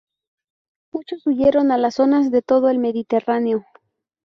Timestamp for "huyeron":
1.27-1.71